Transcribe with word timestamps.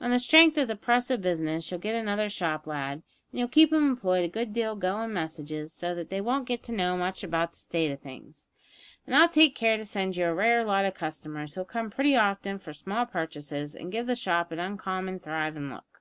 On 0.00 0.10
the 0.10 0.18
strength 0.18 0.56
of 0.56 0.68
the 0.68 0.74
press 0.74 1.10
o' 1.10 1.18
business 1.18 1.70
you'll 1.70 1.78
get 1.78 1.94
another 1.94 2.30
shop 2.30 2.66
lad, 2.66 3.02
and 3.30 3.38
you'll 3.38 3.46
keep 3.46 3.70
'em 3.70 3.86
employed 3.86 4.24
a 4.24 4.26
good 4.28 4.54
deal 4.54 4.74
goin' 4.74 5.12
messages, 5.12 5.70
so 5.70 5.94
that 5.94 6.08
they 6.08 6.18
won't 6.18 6.48
get 6.48 6.62
to 6.62 6.72
know 6.72 6.96
much 6.96 7.22
about 7.22 7.50
the 7.52 7.58
state 7.58 7.92
o' 7.92 7.96
things, 7.96 8.46
and 9.06 9.14
I'll 9.14 9.28
take 9.28 9.54
care 9.54 9.76
to 9.76 9.84
send 9.84 10.16
you 10.16 10.24
a 10.28 10.34
rare 10.34 10.64
lot 10.64 10.86
o' 10.86 10.90
customers, 10.90 11.56
who'll 11.56 11.66
come 11.66 11.90
pretty 11.90 12.16
often 12.16 12.56
for 12.56 12.72
small 12.72 13.04
purchases, 13.04 13.76
and 13.76 13.92
give 13.92 14.06
the 14.06 14.16
shop 14.16 14.50
an 14.50 14.58
uncommon 14.60 15.18
thrivin' 15.20 15.68
look. 15.70 16.00